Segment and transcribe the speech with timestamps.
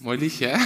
[0.00, 0.56] Mooi liedje, hè?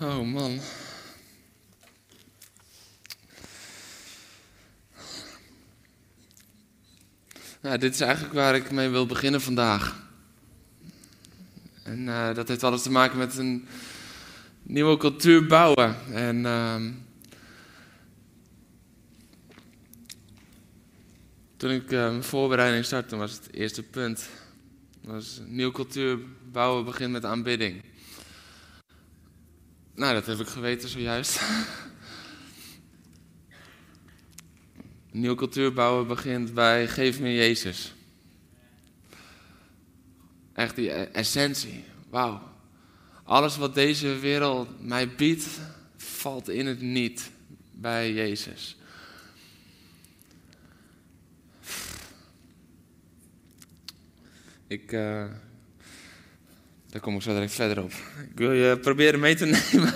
[0.06, 0.60] oh man.
[7.60, 10.08] Nou, dit is eigenlijk waar ik mee wil beginnen vandaag.
[11.82, 13.68] En eh, dat heeft alles te maken met een
[14.62, 15.96] nieuwe cultuur bouwen.
[16.12, 16.90] En ehm,
[21.56, 24.28] toen ik eh, mijn voorbereiding startte, was het eerste punt.
[25.06, 26.18] Een nieuwe cultuur
[26.52, 27.82] bouwen begint met aanbidding.
[29.94, 31.40] Nou, dat heb ik geweten zojuist.
[35.10, 37.94] Nieuwe cultuur bouwen begint bij geef me Jezus.
[40.52, 41.84] Echt die essentie.
[42.10, 42.52] Wauw.
[43.24, 45.46] Alles wat deze wereld mij biedt,
[45.96, 47.30] valt in het niet
[47.72, 48.76] bij Jezus.
[54.66, 55.24] Ik, uh,
[56.90, 57.92] daar kom ik zo direct verder op.
[58.30, 59.94] Ik wil je proberen mee te nemen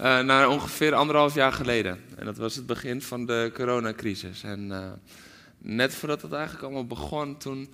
[0.00, 2.00] uh, naar ongeveer anderhalf jaar geleden.
[2.16, 4.42] En dat was het begin van de coronacrisis.
[4.42, 4.90] En uh,
[5.58, 7.68] net voordat het eigenlijk allemaal begon, toen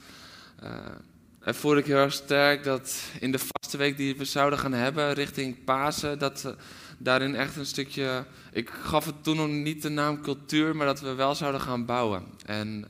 [1.40, 5.12] ervoor ik heel erg sterk dat in de vaste week die we zouden gaan hebben
[5.12, 6.54] richting Pasen, dat
[6.98, 8.24] daarin echt een stukje.
[8.52, 11.84] Ik gaf het toen nog niet de naam cultuur, maar dat we wel zouden gaan
[11.84, 12.24] bouwen.
[12.46, 12.86] En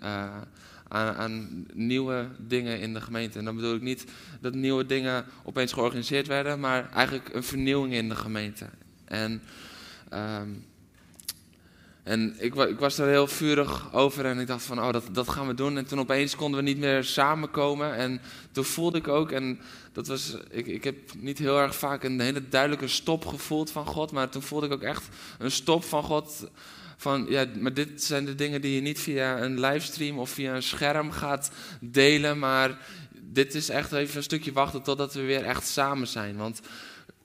[0.95, 3.39] aan, nieuwe dingen in de gemeente.
[3.39, 4.05] En dan bedoel ik niet
[4.41, 8.67] dat nieuwe dingen opeens georganiseerd werden, maar eigenlijk een vernieuwing in de gemeente.
[9.05, 9.43] En,
[10.13, 10.65] um,
[12.05, 15.29] en ik, ik, was er heel vurig over en ik dacht van, oh, dat, dat
[15.29, 15.79] gaan we doen.
[15.79, 17.95] En toen opeens konden we niet meer samenkomen.
[17.95, 18.21] En
[18.53, 19.61] toen voelde ik ook, en
[19.93, 23.87] dat was, ik, ik heb niet heel erg vaak een hele duidelijke stop gevoeld van
[23.87, 26.51] God, maar toen voelde ik ook echt een stop van God
[26.97, 30.55] van ja, maar dit zijn de dingen die je niet via een livestream of via
[30.55, 31.51] een scherm gaat
[31.81, 32.79] delen, maar
[33.21, 36.37] dit is echt even een stukje wachten totdat we weer echt samen zijn.
[36.37, 36.61] Want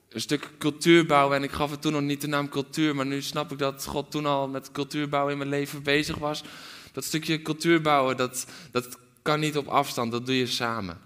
[0.10, 3.06] een stuk cultuur bouwen, en ik gaf het toen nog niet de naam cultuur, maar
[3.06, 6.44] nu snap ik dat God toen al met cultuurbouwen in mijn leven bezig was.
[6.92, 10.98] Dat stukje cultuur bouwen, dat, dat kan niet op afstand, dat doe je samen.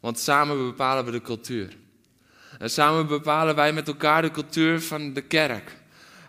[0.00, 1.76] Want samen bepalen we de cultuur.
[2.58, 5.76] En samen bepalen wij met elkaar de cultuur van de kerk.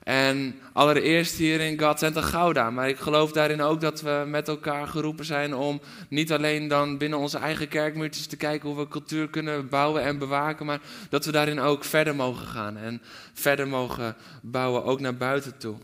[0.10, 2.70] En allereerst hier in God Center Gouda.
[2.70, 6.98] Maar ik geloof daarin ook dat we met elkaar geroepen zijn om niet alleen dan
[6.98, 10.66] binnen onze eigen kerkmuurtjes te kijken hoe we cultuur kunnen bouwen en bewaken.
[10.66, 12.78] Maar dat we daarin ook verder mogen gaan.
[12.78, 13.02] En
[13.34, 15.78] verder mogen bouwen, ook naar buiten toe.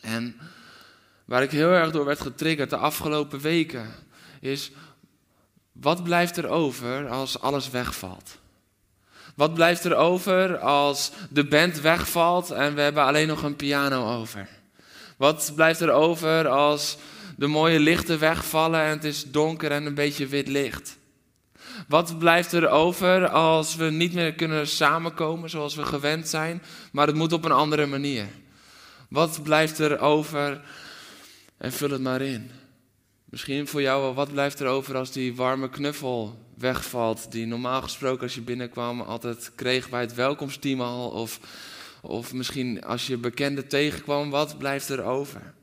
[0.00, 0.36] En
[1.24, 3.86] waar ik heel erg door werd getriggerd de afgelopen weken
[4.40, 4.72] is.
[5.72, 8.37] Wat blijft er over als alles wegvalt?
[9.38, 14.20] Wat blijft er over als de band wegvalt en we hebben alleen nog een piano
[14.20, 14.48] over?
[15.16, 16.96] Wat blijft er over als
[17.36, 20.98] de mooie lichten wegvallen en het is donker en een beetje wit licht?
[21.88, 26.62] Wat blijft er over als we niet meer kunnen samenkomen zoals we gewend zijn,
[26.92, 28.26] maar het moet op een andere manier?
[29.08, 30.60] Wat blijft er over?
[31.58, 32.50] En vul het maar in.
[33.30, 37.82] Misschien voor jou wel, wat blijft er over als die warme knuffel wegvalt, die normaal
[37.82, 41.40] gesproken als je binnenkwam altijd kreeg bij het welkomsteam al, of,
[42.02, 45.54] of misschien als je bekende tegenkwam, wat blijft er over?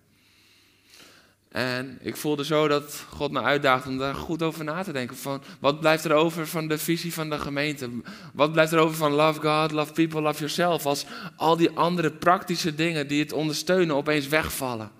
[1.49, 5.17] En ik voelde zo dat God me uitdaagde om daar goed over na te denken.
[5.17, 7.89] Van wat blijft er over van de visie van de gemeente?
[8.33, 10.85] Wat blijft er over van love God, love people, love yourself?
[10.85, 11.05] Als
[11.35, 14.91] al die andere praktische dingen die het ondersteunen opeens wegvallen.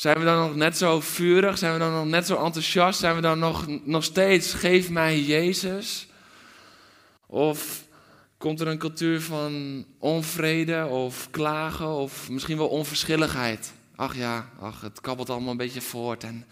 [0.00, 1.58] Zijn we dan nog net zo vurig?
[1.58, 3.00] Zijn we dan nog net zo enthousiast?
[3.00, 6.06] Zijn we dan nog, nog steeds, geef mij Jezus?
[7.26, 7.84] Of
[8.38, 13.72] komt er een cultuur van onvrede of klagen of misschien wel onverschilligheid?
[13.96, 16.44] Ach ja, ach, het kabbelt allemaal een beetje voort en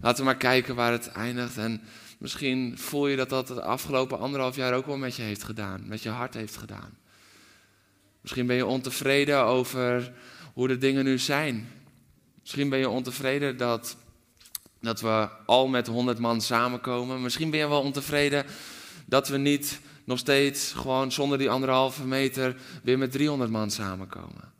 [0.00, 1.56] laten we maar kijken waar het eindigt.
[1.56, 1.82] En
[2.18, 5.82] misschien voel je dat dat de afgelopen anderhalf jaar ook wel met je heeft gedaan,
[5.86, 6.98] met je hart heeft gedaan.
[8.20, 10.12] Misschien ben je ontevreden over
[10.54, 11.68] hoe de dingen nu zijn.
[12.44, 13.96] Misschien ben je ontevreden dat,
[14.80, 17.22] dat we al met 100 man samenkomen.
[17.22, 18.44] Misschien ben je wel ontevreden
[19.06, 24.52] dat we niet nog steeds gewoon zonder die anderhalve meter weer met 300 man samenkomen.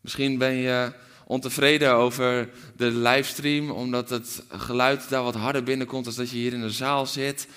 [0.00, 0.92] Misschien ben je
[1.24, 6.52] ontevreden over de livestream, omdat het geluid daar wat harder binnenkomt dan dat je hier
[6.52, 7.48] in de zaal zit.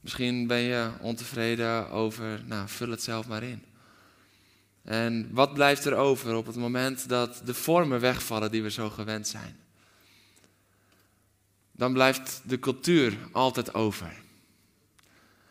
[0.00, 3.62] Misschien ben je ontevreden over, nou, vul het zelf maar in.
[4.88, 8.90] En wat blijft er over op het moment dat de vormen wegvallen die we zo
[8.90, 9.56] gewend zijn?
[11.72, 14.12] Dan blijft de cultuur altijd over.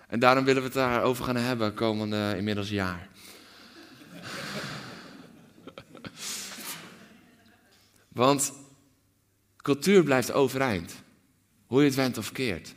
[0.07, 3.09] En daarom willen we het daarover gaan hebben komende inmiddels jaar.
[8.07, 8.53] Want
[9.57, 10.93] cultuur blijft overeind,
[11.65, 12.75] hoe je het went of keert.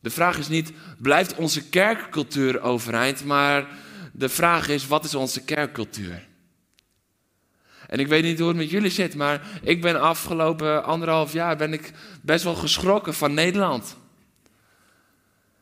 [0.00, 3.80] De vraag is niet, blijft onze kerkcultuur overeind, maar
[4.12, 6.28] de vraag is, wat is onze kerkcultuur?
[7.86, 11.56] En ik weet niet hoe het met jullie zit, maar ik ben afgelopen anderhalf jaar
[11.56, 11.92] ben ik
[12.22, 13.96] best wel geschrokken van Nederland.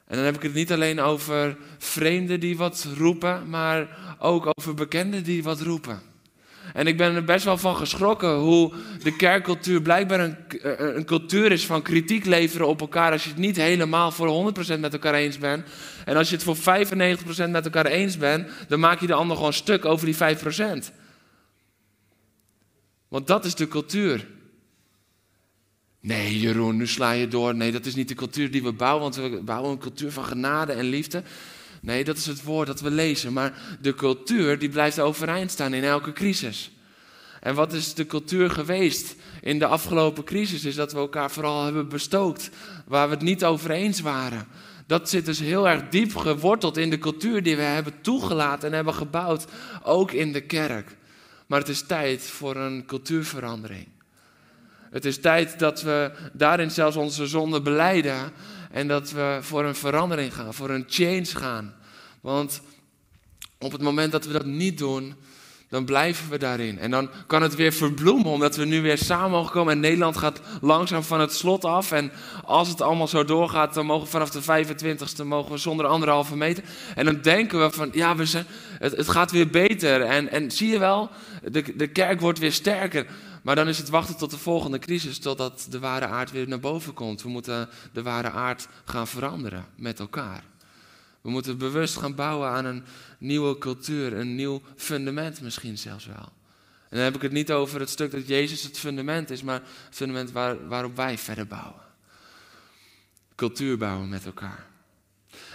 [0.07, 4.75] En dan heb ik het niet alleen over vreemden die wat roepen, maar ook over
[4.75, 6.10] bekenden die wat roepen.
[6.75, 8.73] En ik ben er best wel van geschrokken hoe
[9.03, 13.31] de kerkcultuur blijkbaar een, eh, een cultuur is van kritiek leveren op elkaar als je
[13.31, 15.67] het niet helemaal voor 100% met elkaar eens bent.
[16.05, 19.37] En als je het voor 95% met elkaar eens bent, dan maak je de ander
[19.37, 20.93] gewoon stuk over die 5%.
[23.09, 24.27] Want dat is de cultuur.
[26.01, 27.55] Nee, Jeroen, nu sla je door.
[27.55, 30.25] Nee, dat is niet de cultuur die we bouwen, want we bouwen een cultuur van
[30.25, 31.23] genade en liefde.
[31.81, 33.33] Nee, dat is het woord dat we lezen.
[33.33, 36.71] Maar de cultuur die blijft overeind staan in elke crisis.
[37.41, 40.65] En wat is de cultuur geweest in de afgelopen crisis?
[40.65, 42.51] Is dat we elkaar vooral hebben bestookt
[42.87, 44.47] waar we het niet over eens waren.
[44.87, 48.75] Dat zit dus heel erg diep geworteld in de cultuur die we hebben toegelaten en
[48.75, 49.45] hebben gebouwd,
[49.83, 50.97] ook in de kerk.
[51.47, 53.87] Maar het is tijd voor een cultuurverandering.
[54.91, 58.33] Het is tijd dat we daarin zelfs onze zonde beleiden
[58.71, 61.75] en dat we voor een verandering gaan, voor een change gaan.
[62.21, 62.61] Want
[63.59, 65.15] op het moment dat we dat niet doen,
[65.71, 66.79] dan blijven we daarin.
[66.79, 69.73] En dan kan het weer verbloemen, omdat we nu weer samen mogen komen.
[69.73, 71.93] En Nederland gaat langzaam van het slot af.
[71.93, 72.13] En
[72.45, 76.37] als het allemaal zo doorgaat, dan mogen we vanaf de 25ste mogen we zonder anderhalve
[76.37, 76.65] meter.
[76.95, 78.47] En dan denken we van, ja, we zijn,
[78.79, 80.03] het, het gaat weer beter.
[80.03, 81.11] En, en zie je wel,
[81.43, 83.07] de, de kerk wordt weer sterker.
[83.43, 86.61] Maar dan is het wachten tot de volgende crisis, totdat de ware aard weer naar
[86.61, 87.23] boven komt.
[87.23, 90.43] We moeten de ware aard gaan veranderen met elkaar.
[91.21, 92.85] We moeten bewust gaan bouwen aan een
[93.19, 96.33] nieuwe cultuur, een nieuw fundament misschien zelfs wel.
[96.89, 99.63] En dan heb ik het niet over het stuk dat Jezus het fundament is, maar
[99.87, 101.83] het fundament waar, waarop wij verder bouwen.
[103.35, 104.69] Cultuur bouwen met elkaar.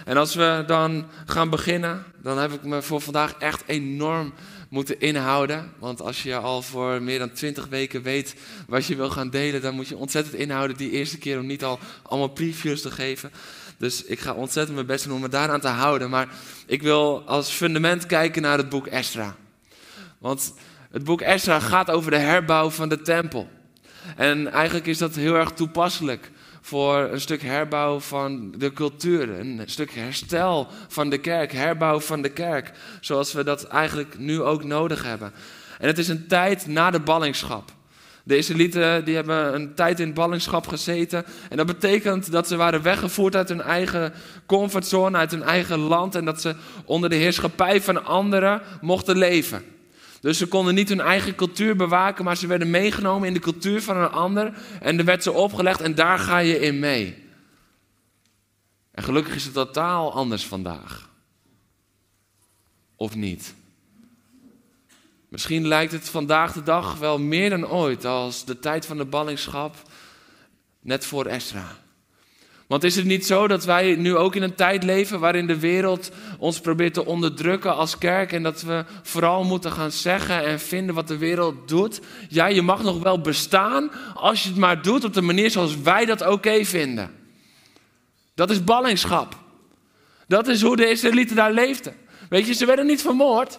[0.04, 4.34] En als we dan gaan beginnen, dan heb ik me voor vandaag echt enorm
[4.68, 5.72] moeten inhouden.
[5.78, 8.34] Want als je al voor meer dan twintig weken weet
[8.66, 11.64] wat je wil gaan delen, dan moet je ontzettend inhouden die eerste keer om niet
[11.64, 13.30] al allemaal previews te geven.
[13.78, 16.10] Dus ik ga ontzettend mijn best doen om me daaraan te houden.
[16.10, 16.28] Maar
[16.66, 19.36] ik wil als fundament kijken naar het boek Esra.
[20.18, 20.54] Want
[20.90, 23.48] het boek Esra gaat over de herbouw van de tempel.
[24.16, 26.30] En eigenlijk is dat heel erg toepasselijk
[26.60, 32.22] voor een stuk herbouw van de cultuur, een stuk herstel van de kerk, herbouw van
[32.22, 35.32] de kerk, zoals we dat eigenlijk nu ook nodig hebben.
[35.78, 37.72] En het is een tijd na de ballingschap.
[38.26, 41.24] De Israëlieten die hebben een tijd in ballingschap gezeten.
[41.50, 44.12] En dat betekent dat ze waren weggevoerd uit hun eigen
[44.46, 46.14] comfortzone, uit hun eigen land.
[46.14, 49.64] En dat ze onder de heerschappij van anderen mochten leven.
[50.20, 53.82] Dus ze konden niet hun eigen cultuur bewaken, maar ze werden meegenomen in de cultuur
[53.82, 54.52] van een ander.
[54.80, 57.24] En er werd ze opgelegd en daar ga je in mee.
[58.90, 61.10] En gelukkig is het totaal anders vandaag.
[62.96, 63.54] Of niet?
[65.28, 69.04] Misschien lijkt het vandaag de dag wel meer dan ooit als de tijd van de
[69.04, 69.76] ballingschap
[70.80, 71.84] net voor Esra.
[72.66, 75.58] Want is het niet zo dat wij nu ook in een tijd leven waarin de
[75.58, 80.60] wereld ons probeert te onderdrukken als kerk en dat we vooral moeten gaan zeggen en
[80.60, 82.00] vinden wat de wereld doet?
[82.28, 85.80] Ja, je mag nog wel bestaan als je het maar doet op de manier zoals
[85.80, 87.10] wij dat oké vinden.
[88.34, 89.36] Dat is ballingschap.
[90.28, 91.94] Dat is hoe de Israëlieten daar leefden.
[92.28, 93.58] Weet je, ze werden niet vermoord.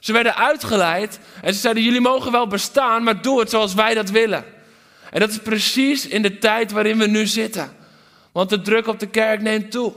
[0.00, 3.94] Ze werden uitgeleid en ze zeiden: Jullie mogen wel bestaan, maar doe het zoals wij
[3.94, 4.44] dat willen.
[5.10, 7.76] En dat is precies in de tijd waarin we nu zitten.
[8.32, 9.92] Want de druk op de kerk neemt toe.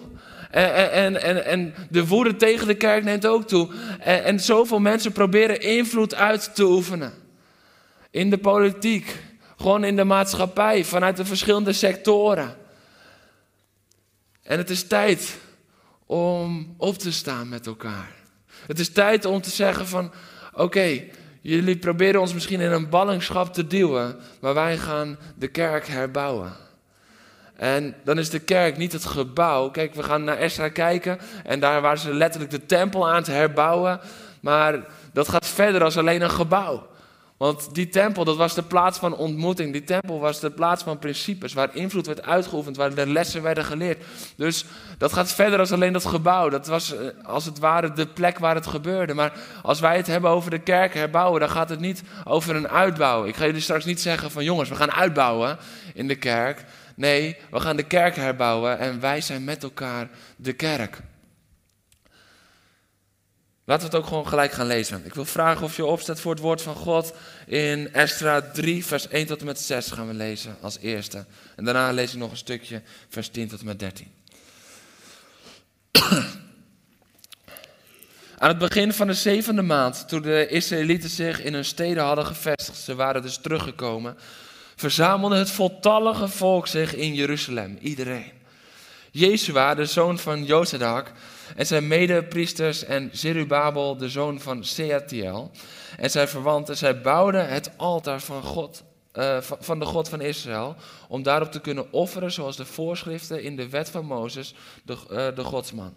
[0.51, 3.69] En, en, en, en de woede tegen de kerk neemt ook toe.
[3.99, 7.13] En, en zoveel mensen proberen invloed uit te oefenen.
[8.11, 9.17] In de politiek,
[9.57, 12.57] gewoon in de maatschappij, vanuit de verschillende sectoren.
[14.43, 15.37] En het is tijd
[16.05, 18.18] om op te staan met elkaar.
[18.67, 20.11] Het is tijd om te zeggen van,
[20.53, 21.03] oké,
[21.41, 26.53] jullie proberen ons misschien in een ballingschap te duwen, maar wij gaan de kerk herbouwen.
[27.55, 29.69] En dan is de kerk niet het gebouw.
[29.69, 33.31] Kijk, we gaan naar Esra kijken en daar waren ze letterlijk de tempel aan te
[33.31, 33.99] herbouwen.
[34.39, 36.87] Maar dat gaat verder als alleen een gebouw.
[37.39, 39.71] Want die tempel, dat was de plaats van ontmoeting.
[39.71, 43.65] Die tempel was de plaats van principes, waar invloed werd uitgeoefend, waar de lessen werden
[43.65, 44.03] geleerd.
[44.35, 44.65] Dus
[44.97, 46.49] dat gaat verder dan alleen dat gebouw.
[46.49, 49.13] Dat was eh, als het ware de plek waar het gebeurde.
[49.13, 52.69] Maar als wij het hebben over de kerk herbouwen, dan gaat het niet over een
[52.69, 53.25] uitbouw.
[53.25, 55.57] Ik ga jullie straks niet zeggen van jongens, we gaan uitbouwen
[55.93, 56.63] in de kerk.
[56.95, 61.01] Nee, we gaan de kerk herbouwen en wij zijn met elkaar de kerk.
[63.69, 65.05] Laten we het ook gewoon gelijk gaan lezen.
[65.05, 67.13] Ik wil vragen of je opstaat voor het woord van God.
[67.45, 71.25] In Estra 3, vers 1 tot en met 6 gaan we lezen als eerste.
[71.55, 74.07] En daarna lees ik nog een stukje, vers 10 tot en met 13.
[78.37, 82.25] Aan het begin van de zevende maand, toen de Israëlieten zich in hun steden hadden
[82.25, 84.17] gevestigd, ze waren dus teruggekomen,
[84.75, 88.31] verzamelde het voltallige volk zich in Jeruzalem, iedereen.
[89.11, 91.11] Jezua, de zoon van Jozadak,
[91.55, 95.51] en zijn medepriesters en Zerubabel, de zoon van Seatiel,
[95.97, 100.75] en zijn verwanten, zij bouwden het altaar van God, uh, van de God van Israël,
[101.07, 104.53] om daarop te kunnen offeren zoals de voorschriften in de wet van Mozes,
[104.83, 105.93] de, uh, de godsman.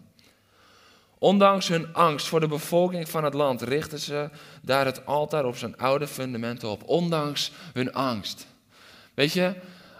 [1.19, 4.31] Ondanks hun angst voor de bevolking van het land richtten ze
[4.63, 6.83] daar het altaar op zijn oude fundamenten op.
[6.89, 8.47] Ondanks hun angst.
[9.15, 9.55] Weet je,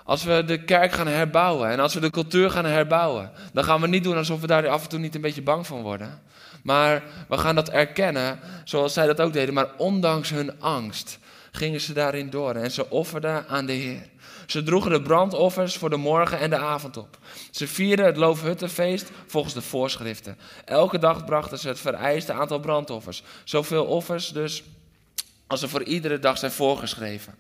[0.05, 3.81] als we de kerk gaan herbouwen en als we de cultuur gaan herbouwen, dan gaan
[3.81, 6.23] we niet doen alsof we daar af en toe niet een beetje bang van worden.
[6.63, 9.55] Maar we gaan dat erkennen, zoals zij dat ook deden.
[9.55, 11.19] Maar ondanks hun angst
[11.53, 14.11] gingen ze daarin door en ze offerden aan de Heer.
[14.47, 17.19] Ze droegen de brandoffers voor de morgen en de avond op.
[17.51, 20.39] Ze vierden het Loofhuttenfeest volgens de voorschriften.
[20.65, 23.23] Elke dag brachten ze het vereiste aantal brandoffers.
[23.45, 24.63] Zoveel offers dus
[25.47, 27.35] als er voor iedere dag zijn voorgeschreven.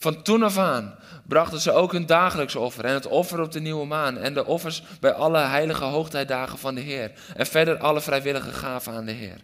[0.00, 0.94] Van toen af aan
[1.26, 4.46] brachten ze ook hun dagelijkse offer en het offer op de nieuwe maan en de
[4.46, 7.12] offers bij alle heilige hoogtijdagen van de Heer.
[7.36, 9.40] En verder alle vrijwillige gaven aan de Heer.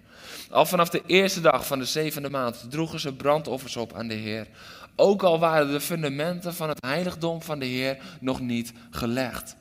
[0.51, 4.15] Al vanaf de eerste dag van de zevende maand droegen ze brandoffers op aan de
[4.15, 4.47] Heer.
[4.95, 9.57] Ook al waren de fundamenten van het heiligdom van de Heer nog niet gelegd.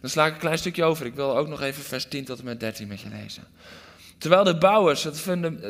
[0.00, 1.06] Dan sla ik een klein stukje over.
[1.06, 3.44] Ik wil ook nog even vers 10 tot en met 13 met je lezen.
[4.22, 5.02] Terwijl de bouwers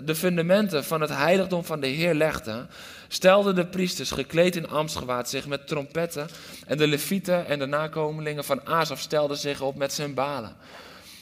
[0.04, 2.68] de fundamenten van het heiligdom van de Heer legden,
[3.09, 6.28] stelden de priesters gekleed in ambtsgewaad zich met trompetten
[6.66, 10.56] en de levieten en de nakomelingen van Azaf stelden zich op met cymbalen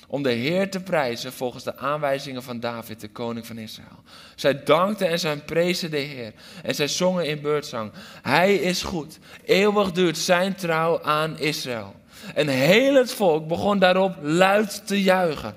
[0.06, 4.02] om de Heer te prijzen volgens de aanwijzingen van David, de koning van Israël.
[4.34, 6.32] Zij dankten en zij prezen de Heer
[6.62, 7.92] en zij zongen in beurtzang.
[8.22, 11.94] Hij is goed, eeuwig duurt zijn trouw aan Israël.
[12.34, 15.54] En heel het volk begon daarop luid te juichen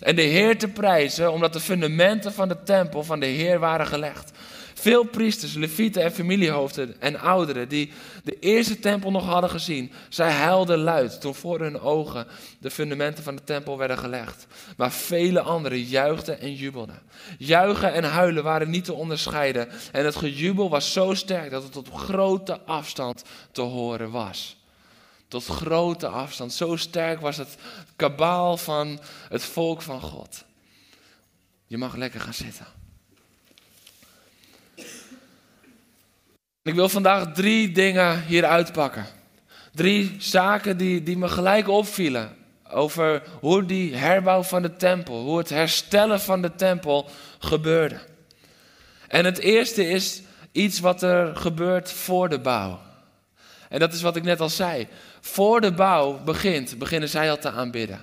[0.00, 3.86] en de Heer te prijzen, omdat de fundamenten van de tempel van de Heer waren
[3.86, 4.32] gelegd.
[4.74, 7.92] Veel priesters, levieten en familiehoofden en ouderen die
[8.24, 12.26] de eerste tempel nog hadden gezien, zij huilden luid toen voor hun ogen
[12.58, 14.46] de fundamenten van de tempel werden gelegd.
[14.76, 17.02] Maar vele anderen juichten en jubelden.
[17.38, 21.76] Juichen en huilen waren niet te onderscheiden en het gejubel was zo sterk dat het
[21.76, 24.56] op grote afstand te horen was.
[25.28, 26.52] Tot grote afstand.
[26.52, 27.56] Zo sterk was het
[27.96, 30.44] kabaal van het volk van God.
[31.66, 32.66] Je mag lekker gaan zitten.
[36.62, 39.06] Ik wil vandaag drie dingen hier uitpakken.
[39.72, 42.36] Drie zaken die, die me gelijk opvielen.
[42.70, 48.00] Over hoe die herbouw van de tempel, hoe het herstellen van de tempel gebeurde.
[49.08, 52.85] En het eerste is iets wat er gebeurt voor de bouw.
[53.68, 54.88] En dat is wat ik net al zei.
[55.20, 58.00] Voor de bouw begint, beginnen zij al te aanbidden.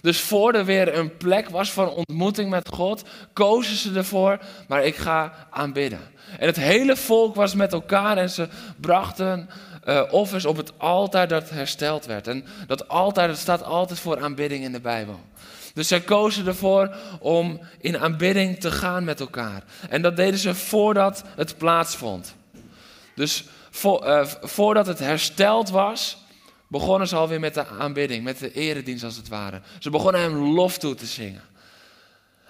[0.00, 4.84] Dus voor er weer een plek was van ontmoeting met God, kozen ze ervoor, maar
[4.84, 6.00] ik ga aanbidden.
[6.38, 9.48] En het hele volk was met elkaar en ze brachten
[9.84, 12.26] uh, offers op het altaar dat hersteld werd.
[12.26, 15.20] En dat altaar dat staat altijd voor aanbidding in de Bijbel.
[15.74, 19.62] Dus zij kozen ervoor om in aanbidding te gaan met elkaar.
[19.88, 22.34] En dat deden ze voordat het plaatsvond.
[23.14, 23.44] Dus
[23.84, 26.18] uh, voordat het hersteld was,
[26.68, 29.60] begonnen ze alweer met de aanbidding, met de eredienst als het ware.
[29.78, 31.42] Ze begonnen hem lof toe te zingen.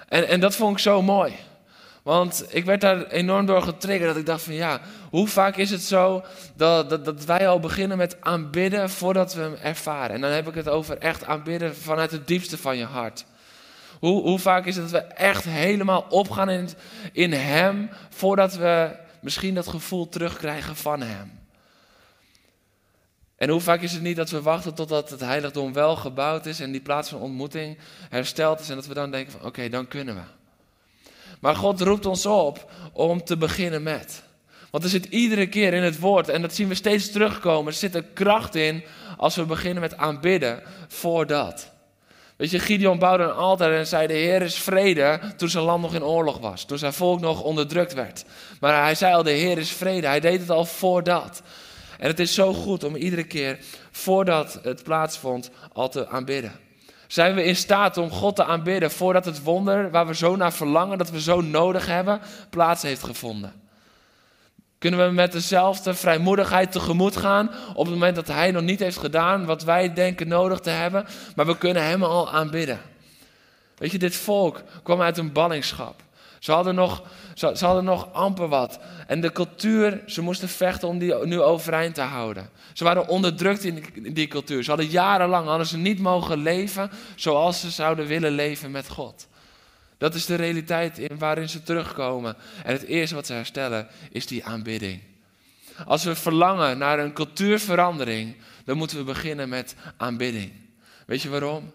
[0.09, 1.33] En, en dat vond ik zo mooi.
[2.03, 5.71] Want ik werd daar enorm door getriggerd dat ik dacht van ja, hoe vaak is
[5.71, 6.25] het zo
[6.57, 10.15] dat, dat, dat, wij al beginnen met aanbidden voordat we hem ervaren.
[10.15, 13.25] En dan heb ik het over echt aanbidden vanuit het diepste van je hart.
[13.99, 16.69] Hoe, hoe vaak is het dat we echt helemaal opgaan in,
[17.13, 21.39] in hem voordat we misschien dat gevoel terugkrijgen van hem.
[23.37, 26.61] En hoe vaak is het niet dat we wachten totdat het heiligdom wel gebouwd is
[26.61, 29.89] en die plaats van ontmoeting hersteld is en dat we dan denken van oké, dan
[29.89, 30.23] kunnen we.
[31.41, 34.23] Maar God roept ons op om te beginnen met.
[34.71, 37.79] Want er zit iedere keer in het woord, en dat zien we steeds terugkomen, er
[37.79, 38.85] zit een kracht in
[39.17, 41.73] als we beginnen met aanbidden voor dat.
[42.41, 45.21] Weet je, Gideon bouwde een altaar en zei: De Heer is vrede.
[45.37, 46.65] toen zijn land nog in oorlog was.
[46.65, 48.25] Toen zijn volk nog onderdrukt werd.
[48.61, 50.07] Maar hij zei al: De Heer is vrede.
[50.07, 51.43] Hij deed het al voordat.
[51.99, 53.59] En het is zo goed om iedere keer
[53.91, 56.53] voordat het plaatsvond al te aanbidden.
[57.07, 60.53] Zijn we in staat om God te aanbidden voordat het wonder waar we zo naar
[60.53, 62.21] verlangen, dat we zo nodig hebben,
[62.51, 63.53] plaats heeft gevonden?
[64.81, 68.99] Kunnen we met dezelfde vrijmoedigheid tegemoet gaan op het moment dat Hij nog niet heeft
[68.99, 71.07] gedaan wat wij denken nodig te hebben,
[71.37, 72.81] maar we kunnen Hem al aanbidden?
[73.77, 76.03] Weet je, dit volk kwam uit een ballingschap.
[76.39, 77.03] Ze hadden, nog,
[77.35, 78.79] ze, hadden nog amper wat.
[79.07, 82.51] En de cultuur, ze moesten vechten om die nu overeind te houden.
[82.73, 84.63] Ze waren onderdrukt in die, in die cultuur.
[84.63, 89.29] Ze hadden jarenlang hadden ze niet mogen leven zoals ze zouden willen leven met God.
[90.01, 92.37] Dat is de realiteit in waarin ze terugkomen.
[92.65, 95.01] En het eerste wat ze herstellen is die aanbidding.
[95.87, 100.53] Als we verlangen naar een cultuurverandering, dan moeten we beginnen met aanbidding.
[101.07, 101.73] Weet je waarom?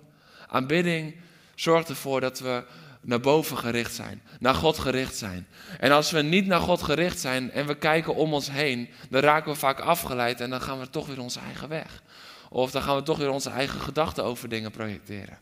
[0.48, 1.16] Aanbidding
[1.56, 2.64] zorgt ervoor dat we
[3.02, 5.48] naar boven gericht zijn, naar God gericht zijn.
[5.80, 9.22] En als we niet naar God gericht zijn en we kijken om ons heen, dan
[9.22, 12.02] raken we vaak afgeleid en dan gaan we toch weer onze eigen weg.
[12.50, 15.38] Of dan gaan we toch weer onze eigen gedachten over dingen projecteren.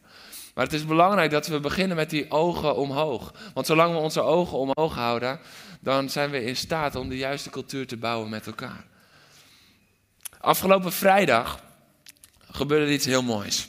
[0.53, 3.33] Maar het is belangrijk dat we beginnen met die ogen omhoog.
[3.53, 5.39] Want zolang we onze ogen omhoog houden,
[5.79, 8.85] dan zijn we in staat om de juiste cultuur te bouwen met elkaar.
[10.39, 11.59] Afgelopen vrijdag
[12.51, 13.67] gebeurde iets heel moois.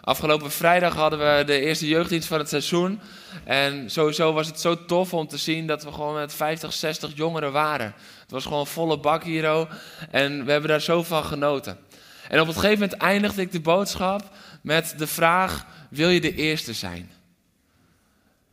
[0.00, 3.00] Afgelopen vrijdag hadden we de eerste jeugddienst van het seizoen.
[3.44, 7.10] En sowieso was het zo tof om te zien dat we gewoon met 50, 60
[7.14, 7.94] jongeren waren.
[8.20, 9.68] Het was gewoon volle bak hier.
[10.10, 11.78] En we hebben daar zo van genoten.
[12.28, 14.30] En op het gegeven moment eindigde ik de boodschap
[14.62, 17.10] met de vraag: Wil je de eerste zijn?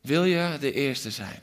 [0.02, 1.40] Wil je de eerste zijn?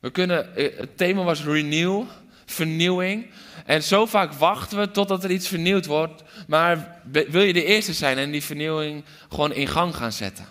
[0.00, 2.04] We kunnen, eh, het thema was renew,
[2.46, 3.30] vernieuwing.
[3.66, 6.22] En zo vaak wachten we totdat er iets vernieuwd wordt.
[6.46, 10.46] Maar wil je de eerste zijn en die vernieuwing gewoon in gang gaan zetten?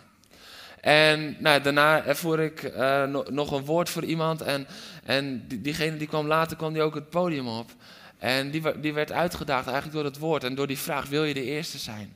[0.81, 4.41] En nou, daarna ervoer ik uh, nog een woord voor iemand.
[4.41, 4.67] En,
[5.03, 7.71] en diegene die kwam later, kwam die ook het podium op.
[8.17, 11.33] En die, die werd uitgedaagd eigenlijk door het woord en door die vraag: wil je
[11.33, 12.15] de eerste zijn?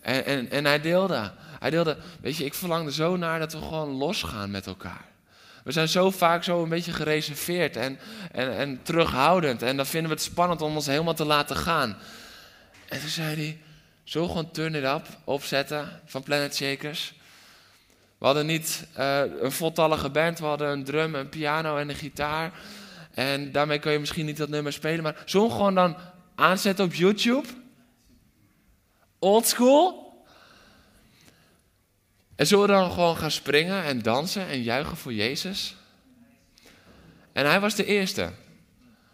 [0.00, 1.32] En, en, en hij deelde.
[1.58, 5.04] Hij deelde, weet je, ik verlang er zo naar dat we gewoon losgaan met elkaar.
[5.64, 7.98] We zijn zo vaak zo een beetje gereserveerd en,
[8.32, 9.62] en, en terughoudend.
[9.62, 11.96] En dan vinden we het spannend om ons helemaal te laten gaan.
[12.88, 13.58] En toen zei hij,
[14.04, 17.14] zo gewoon Turn It Up opzetten van Planet Shakers.
[18.18, 21.94] We hadden niet uh, een voltallige band, we hadden een drum, een piano en een
[21.94, 22.52] gitaar.
[23.14, 25.96] En daarmee kun je misschien niet dat nummer spelen, maar zo gewoon dan
[26.34, 27.48] aanzetten op YouTube.
[29.20, 30.08] Old school.
[32.36, 35.76] En zullen we dan gewoon gaan springen en dansen en juichen voor Jezus?
[37.32, 38.30] En hij was de eerste.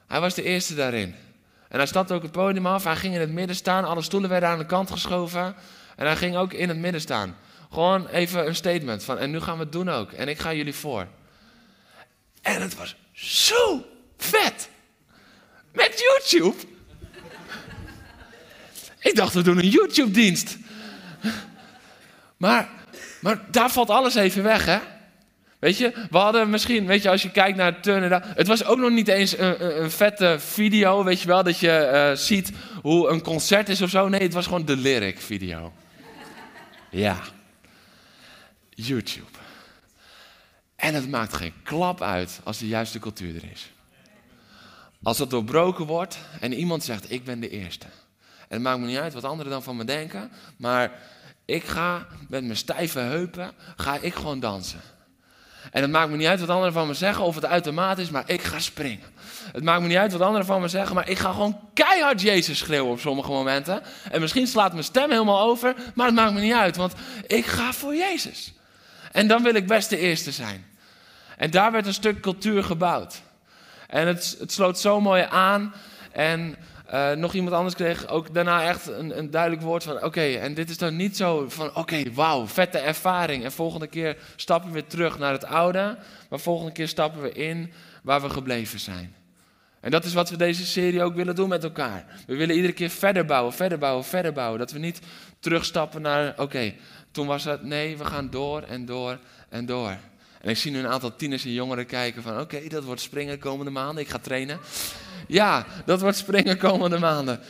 [0.07, 1.15] Hij was de eerste daarin.
[1.69, 2.85] En hij stapte ook het podium af.
[2.85, 3.85] Hij ging in het midden staan.
[3.85, 5.55] Alle stoelen werden aan de kant geschoven.
[5.97, 7.37] En hij ging ook in het midden staan.
[7.71, 10.13] Gewoon even een statement van, en nu gaan we het doen ook.
[10.13, 11.07] En ik ga jullie voor.
[12.43, 13.85] En het was zo
[14.17, 14.69] vet.
[15.73, 16.57] Met YouTube.
[19.07, 20.57] Ik dacht, we doen een YouTube-dienst.
[22.37, 22.69] Maar
[23.27, 24.79] maar daar valt alles even weg, hè?
[25.59, 28.79] Weet je, we hadden misschien, weet je, als je kijkt naar Turner, het was ook
[28.79, 33.09] nog niet eens een, een vette video, weet je wel, dat je uh, ziet hoe
[33.09, 34.09] een concert is of zo.
[34.09, 35.73] Nee, het was gewoon de lyric video.
[36.91, 37.19] Ja.
[38.71, 39.39] YouTube.
[40.77, 43.71] En het maakt geen klap uit als de juiste cultuur er is.
[45.03, 47.87] Als het doorbroken wordt en iemand zegt, ik ben de eerste.
[48.49, 50.93] En het maakt me niet uit wat anderen dan van me denken, maar
[51.45, 54.81] ik ga met mijn stijve heupen, ga ik gewoon dansen.
[55.71, 58.11] En het maakt me niet uit wat anderen van me zeggen, of het uitermate is,
[58.11, 59.07] maar ik ga springen.
[59.53, 62.21] Het maakt me niet uit wat anderen van me zeggen, maar ik ga gewoon keihard
[62.21, 63.83] Jezus schreeuwen op sommige momenten.
[64.11, 66.93] En misschien slaat mijn stem helemaal over, maar het maakt me niet uit, want
[67.27, 68.53] ik ga voor Jezus.
[69.13, 70.67] En dan wil ik best de eerste zijn.
[71.37, 73.23] En daar werd een stuk cultuur gebouwd.
[73.87, 75.75] En het, het sloot zo mooi aan.
[76.13, 76.57] En
[76.93, 80.55] uh, nog iemand anders kreeg ook daarna echt een, een duidelijk woord van: oké, en
[80.55, 83.45] dit is dan niet zo van: oké, wauw, vette ervaring.
[83.45, 85.99] En volgende keer stappen we weer terug naar het oude,
[86.31, 87.73] maar volgende keer stappen we in
[88.03, 89.15] waar we gebleven zijn.
[89.81, 92.05] En dat is wat we deze serie ook willen doen met elkaar.
[92.27, 94.59] We willen iedere keer verder bouwen, verder bouwen, verder bouwen.
[94.59, 95.01] Dat we niet
[95.41, 96.75] terugstappen naar: oké,
[97.11, 97.63] toen was het.
[97.63, 99.19] Nee, we gaan door en door
[99.49, 99.97] en door.
[100.41, 102.41] En ik zie nu een aantal tieners en jongeren kijken van...
[102.41, 104.59] oké, dat wordt springen komende maanden, ik ga trainen.
[105.27, 107.41] Ja, dat wordt springen komende maanden.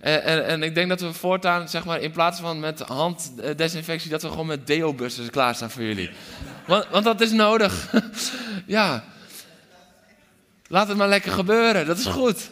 [0.00, 4.10] En, en, en, ik denk dat we voortaan, zeg maar, in plaats van met handdesinfectie...
[4.10, 6.10] dat we gewoon met deobussen klaarstaan voor jullie.
[6.66, 7.92] Want, want dat is nodig.
[8.66, 9.04] ja.
[10.66, 12.50] Laat het maar lekker gebeuren, dat is goed.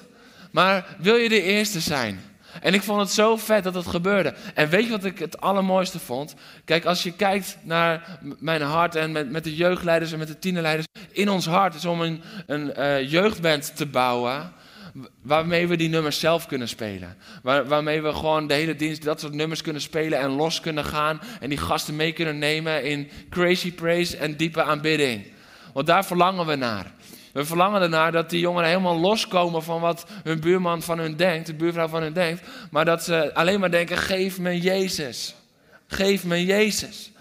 [0.50, 2.20] Maar wil je de eerste zijn?
[2.60, 4.34] En ik vond het zo vet dat het gebeurde.
[4.54, 6.34] En weet je wat ik het allermooiste vond?
[6.64, 10.38] Kijk, als je kijkt naar mijn hart en met, met de jeugdleiders en met de
[10.38, 10.86] tienerleiders.
[11.10, 14.52] In ons hart is om een, een uh, jeugdband te bouwen.
[15.22, 17.16] Waarmee we die nummers zelf kunnen spelen.
[17.42, 20.84] Waar, waarmee we gewoon de hele dienst dat soort nummers kunnen spelen en los kunnen
[20.84, 21.20] gaan.
[21.40, 25.26] En die gasten mee kunnen nemen in crazy praise en diepe aanbidding.
[25.72, 26.94] Want daar verlangen we naar.
[27.32, 31.46] We verlangen ernaar dat die jongeren helemaal loskomen van wat hun buurman van hun denkt,
[31.46, 32.42] de buurvrouw van hun denkt.
[32.70, 35.34] Maar dat ze alleen maar denken: geef me Jezus.
[35.86, 37.12] Geef me Jezus.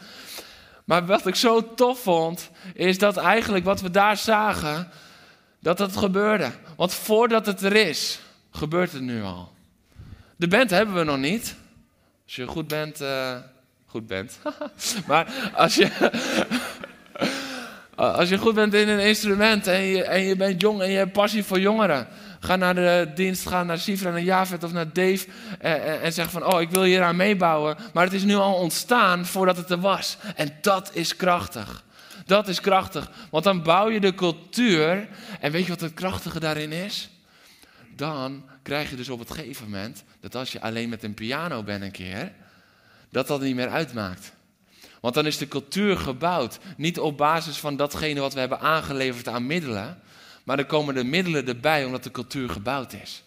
[0.86, 4.90] Maar wat ik zo tof vond, is dat eigenlijk wat we daar zagen,
[5.60, 6.52] dat dat gebeurde.
[6.76, 8.20] Want voordat het er is,
[8.52, 9.54] gebeurt het nu al.
[10.36, 11.56] De band hebben we nog niet.
[12.26, 13.36] Als je goed bent, uh,
[13.86, 14.40] goed bent.
[15.08, 16.12] maar als je,
[17.96, 20.98] als je goed bent in een instrument en je, en je bent jong en je
[20.98, 22.08] hebt passie voor jongeren.
[22.40, 25.28] Ga naar de dienst, ga naar Sifra, naar Javet of naar Dave
[25.60, 27.76] en, en, zeg van, oh, ik wil hier aan meebouwen.
[27.94, 30.18] Maar het is nu al ontstaan voordat het er was.
[30.36, 31.84] En dat is krachtig.
[32.26, 35.08] Dat is krachtig, want dan bouw je de cultuur.
[35.40, 37.10] En weet je wat het krachtige daarin is?
[37.96, 41.64] Dan krijg je dus op het gegeven moment dat als je alleen met een piano
[41.64, 42.32] bent een keer,
[43.10, 44.34] dat dat niet meer uitmaakt.
[45.02, 49.28] Want dan is de cultuur gebouwd niet op basis van datgene wat we hebben aangeleverd
[49.28, 50.00] aan middelen,
[50.44, 53.24] maar dan komen de middelen erbij omdat de cultuur gebouwd is.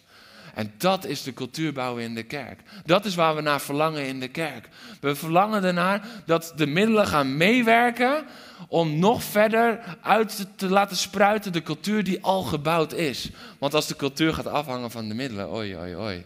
[0.53, 2.61] En dat is de cultuur bouwen in de kerk.
[2.85, 4.69] Dat is waar we naar verlangen in de kerk.
[5.01, 8.25] We verlangen ernaar dat de middelen gaan meewerken
[8.67, 13.29] om nog verder uit te laten spruiten de cultuur die al gebouwd is.
[13.59, 16.25] Want als de cultuur gaat afhangen van de middelen, oi, oi, oi,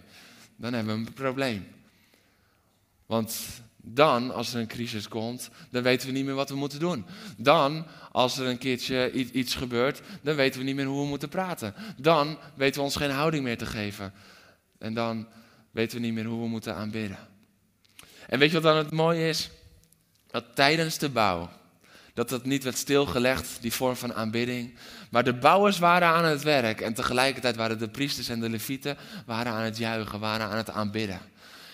[0.56, 1.68] dan hebben we een probleem.
[3.06, 3.36] Want
[3.86, 7.06] dan, als er een crisis komt, dan weten we niet meer wat we moeten doen.
[7.38, 11.30] Dan, als er een keertje iets gebeurt, dan weten we niet meer hoe we moeten
[11.30, 11.74] praten.
[11.98, 14.14] Dan weten we ons geen houding meer te geven.
[14.78, 15.28] En dan
[15.72, 17.18] weten we niet meer hoe we moeten aanbidden.
[18.28, 19.50] En weet je wat dan het mooie is?
[20.28, 21.50] Dat tijdens de bouw,
[22.14, 24.74] dat dat niet werd stilgelegd, die vorm van aanbidding.
[25.10, 28.98] Maar de bouwers waren aan het werk en tegelijkertijd waren de priesters en de levieten
[29.26, 31.20] waren aan het juichen, waren aan het aanbidden.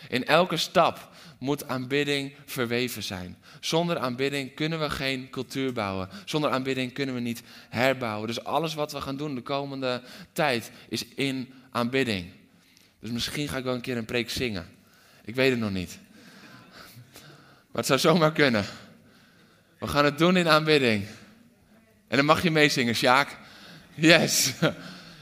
[0.07, 3.37] In elke stap moet aanbidding verweven zijn.
[3.59, 6.09] Zonder aanbidding kunnen we geen cultuur bouwen.
[6.25, 8.27] Zonder aanbidding kunnen we niet herbouwen.
[8.27, 10.01] Dus alles wat we gaan doen de komende
[10.33, 12.31] tijd is in aanbidding.
[12.99, 14.67] Dus misschien ga ik wel een keer een preek zingen.
[15.25, 15.99] Ik weet het nog niet.
[17.71, 18.65] Maar het zou zomaar kunnen.
[19.79, 21.05] We gaan het doen in aanbidding.
[22.07, 23.37] En dan mag je meezingen, Sjaak.
[23.95, 24.51] Yes.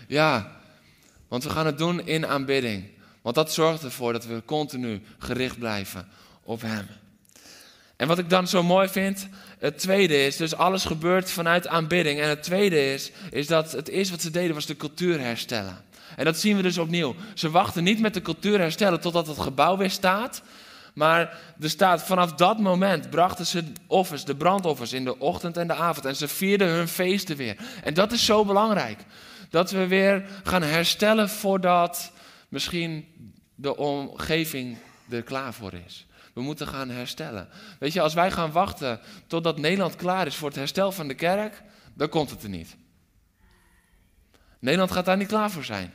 [0.09, 0.51] Ja,
[1.27, 2.89] want we gaan het doen in aanbidding.
[3.21, 6.07] Want dat zorgt ervoor dat we continu gericht blijven
[6.43, 6.87] op Hem.
[7.95, 9.27] En wat ik dan zo mooi vind,
[9.59, 12.19] het tweede is, dus alles gebeurt vanuit aanbidding.
[12.19, 15.85] En het tweede is, is dat het eerste wat ze deden was de cultuur herstellen.
[16.15, 17.15] En dat zien we dus opnieuw.
[17.33, 20.41] Ze wachten niet met de cultuur herstellen totdat het gebouw weer staat.
[20.97, 25.67] Maar er staat, vanaf dat moment brachten ze offers, de brandoffers in de ochtend en
[25.67, 26.05] de avond.
[26.05, 27.57] En ze vierden hun feesten weer.
[27.83, 28.99] En dat is zo belangrijk.
[29.49, 32.11] Dat we weer gaan herstellen voordat
[32.49, 33.07] misschien
[33.55, 34.77] de omgeving
[35.09, 36.05] er klaar voor is.
[36.33, 37.47] We moeten gaan herstellen.
[37.79, 41.15] Weet je, als wij gaan wachten totdat Nederland klaar is voor het herstel van de
[41.15, 41.61] kerk,
[41.93, 42.75] dan komt het er niet.
[44.59, 45.93] Nederland gaat daar niet klaar voor zijn.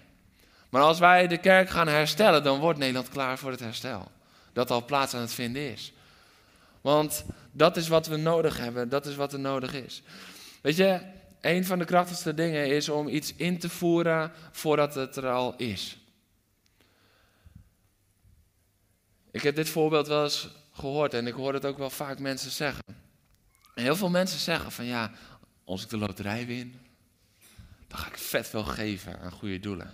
[0.71, 4.11] Maar als wij de kerk gaan herstellen, dan wordt Nederland klaar voor het herstel.
[4.53, 5.93] Dat al plaats aan het vinden is.
[6.81, 10.03] Want dat is wat we nodig hebben, dat is wat er nodig is.
[10.63, 11.01] Weet je,
[11.41, 15.57] een van de krachtigste dingen is om iets in te voeren voordat het er al
[15.57, 15.97] is.
[19.31, 22.51] Ik heb dit voorbeeld wel eens gehoord en ik hoor het ook wel vaak mensen
[22.51, 22.85] zeggen.
[23.75, 25.11] En heel veel mensen zeggen van ja,
[25.65, 26.81] als ik de loterij win,
[27.89, 29.93] dan ga ik vet veel geven aan goede doelen.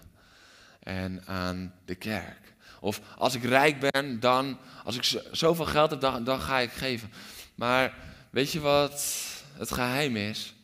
[0.80, 2.54] En aan de kerk.
[2.80, 6.70] Of als ik rijk ben, dan, als ik zoveel geld heb, dan, dan ga ik
[6.70, 7.12] geven.
[7.54, 7.94] Maar
[8.30, 10.54] weet je wat het geheim is?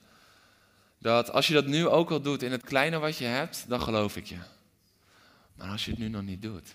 [0.99, 3.81] Dat als je dat nu ook al doet in het kleine wat je hebt, dan
[3.81, 4.39] geloof ik je.
[5.55, 6.75] Maar als je het nu nog niet doet,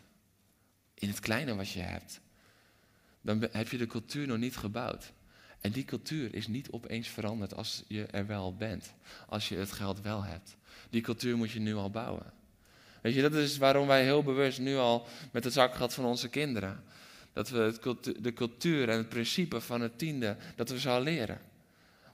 [0.93, 2.19] in het kleine wat je hebt,
[3.21, 5.11] dan heb je de cultuur nog niet gebouwd.
[5.59, 8.93] En die cultuur is niet opeens veranderd als je er wel bent,
[9.27, 10.55] als je het geld wel hebt.
[10.89, 12.33] Die cultuur moet je nu al bouwen.
[13.01, 16.29] Weet je, dat is waarom wij heel bewust nu al met het zakgeld van onze
[16.29, 16.83] kinderen,
[17.33, 17.73] dat we
[18.19, 21.39] de cultuur en het principe van het tiende, dat we ze al leren.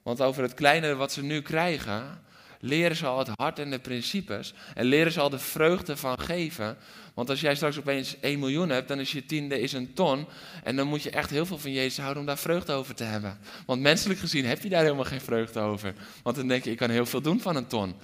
[0.04, 2.24] Want over het kleine wat ze nu krijgen,
[2.60, 4.54] leren ze al het hart en de principes.
[4.74, 6.78] En leren ze al de vreugde van geven.
[7.14, 10.28] Want als jij straks opeens 1 miljoen hebt, dan is je tiende is een ton.
[10.64, 13.04] En dan moet je echt heel veel van Jezus houden om daar vreugde over te
[13.04, 13.38] hebben.
[13.66, 15.94] Want menselijk gezien heb je daar helemaal geen vreugde over.
[16.24, 17.96] Want dan denk je, ik kan heel veel doen van een ton.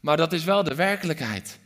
[0.00, 1.58] Maar dat is wel de werkelijkheid.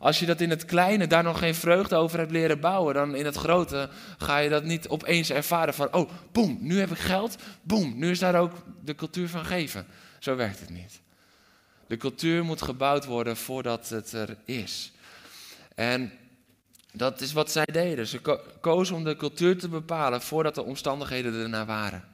[0.00, 3.14] Als je dat in het kleine daar nog geen vreugde over hebt leren bouwen, dan
[3.14, 6.98] in het grote ga je dat niet opeens ervaren van, oh, boem, nu heb ik
[6.98, 8.52] geld, boem, nu is daar ook
[8.84, 9.86] de cultuur van geven.
[10.18, 11.00] Zo werkt het niet.
[11.86, 14.92] De cultuur moet gebouwd worden voordat het er is.
[15.74, 16.12] En
[16.92, 18.06] dat is wat zij deden.
[18.06, 18.20] Ze
[18.60, 22.11] kozen om de cultuur te bepalen voordat de omstandigheden ernaar waren.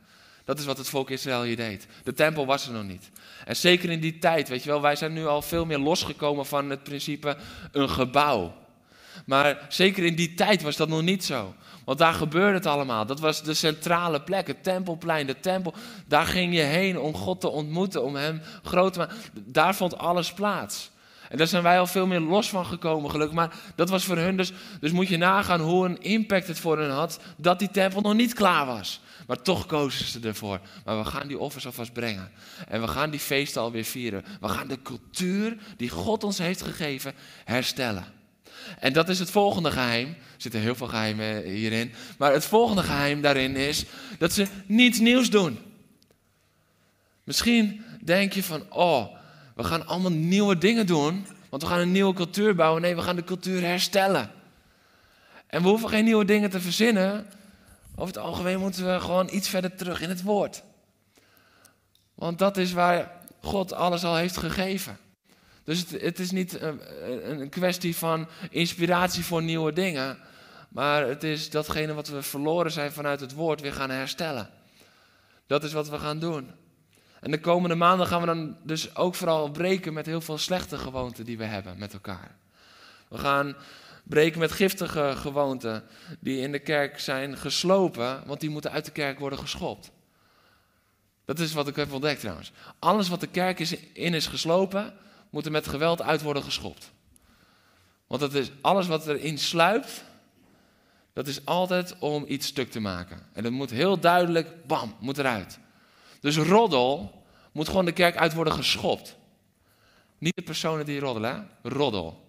[0.49, 1.87] Dat is wat het volk Israël hier deed.
[2.05, 3.11] De tempel was er nog niet.
[3.45, 6.47] En zeker in die tijd, weet je wel, wij zijn nu al veel meer losgekomen
[6.47, 7.37] van het principe
[7.73, 8.55] een gebouw.
[9.27, 11.55] Maar zeker in die tijd was dat nog niet zo.
[11.85, 13.07] Want daar gebeurde het allemaal.
[13.07, 15.75] Dat was de centrale plek, het tempelplein, de tempel.
[16.07, 19.17] Daar ging je heen om God te ontmoeten, om Hem groot te maken.
[19.33, 20.91] Daar vond alles plaats.
[21.29, 23.37] En daar zijn wij al veel meer los van gekomen, gelukkig.
[23.37, 24.53] Maar dat was voor hun dus.
[24.81, 27.21] Dus moet je nagaan hoe een impact het voor hen had.
[27.37, 29.01] dat die tempel nog niet klaar was.
[29.29, 30.61] Maar toch kozen ze ervoor.
[30.85, 32.31] Maar we gaan die offers alvast brengen.
[32.69, 34.25] En we gaan die feesten alweer vieren.
[34.41, 37.15] We gaan de cultuur die God ons heeft gegeven
[37.45, 38.05] herstellen.
[38.79, 40.09] En dat is het volgende geheim.
[40.09, 41.93] Er zitten heel veel geheimen hierin.
[42.19, 43.85] Maar het volgende geheim daarin is
[44.19, 45.59] dat ze niets nieuws doen.
[47.25, 49.17] Misschien denk je van, oh,
[49.55, 51.27] we gaan allemaal nieuwe dingen doen.
[51.49, 52.83] Want we gaan een nieuwe cultuur bouwen.
[52.83, 54.31] Nee, we gaan de cultuur herstellen.
[55.47, 57.27] En we hoeven geen nieuwe dingen te verzinnen.
[57.99, 60.63] Over het algemeen moeten we gewoon iets verder terug in het woord.
[62.15, 64.99] Want dat is waar God alles al heeft gegeven.
[65.65, 66.81] Dus het, het is niet een,
[67.31, 70.19] een, kwestie van inspiratie voor nieuwe dingen.
[70.69, 74.51] Maar het is datgene wat we verloren zijn vanuit het woord weer gaan herstellen.
[75.47, 76.51] Dat is wat we gaan doen.
[77.21, 80.79] En de komende maanden gaan we dan dus ook vooral breken met heel veel slechte
[80.79, 82.37] gewoonten die we hebben met elkaar.
[83.09, 83.57] We gaan
[84.09, 85.85] breken met giftige gewoonten
[86.21, 89.91] die in de kerk zijn geslopen, want die moeten uit de kerk worden geschopt.
[91.25, 92.53] Dat is wat ik heb ontdekt trouwens.
[92.79, 94.95] Alles wat de kerk is, in is geslopen,
[95.31, 96.93] moet er met geweld uit worden geschopt.
[98.07, 100.05] Want dat is alles wat erin sluipt,
[101.13, 103.27] dat is altijd om iets stuk te maken.
[103.33, 105.59] En dat moet heel duidelijk, bam, moet eruit.
[106.21, 109.17] Dus roddel moet gewoon de kerk uit worden geschopt.
[110.19, 111.69] Niet de personen die roddelen, hè?
[111.69, 112.28] roddel.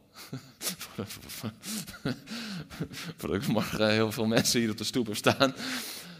[3.17, 5.53] Voordat ik morgen heel veel mensen hier op de stoep heb staan.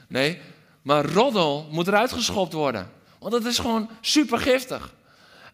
[0.08, 0.42] Nee,
[0.82, 2.90] maar roddel moet eruit geschopt worden.
[3.20, 4.94] Want dat is gewoon super giftig.